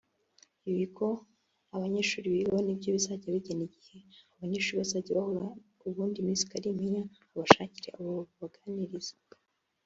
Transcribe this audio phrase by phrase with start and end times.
[0.69, 1.07] Ibigo
[1.73, 3.97] abo banyeshuri bigaho nibyo bizajya bigena igihe
[4.31, 5.45] abo banyeshuri bazajya bahura
[5.87, 7.01] ubundi Miss Kalimpinya
[7.33, 9.13] abashakire abo babaganiriza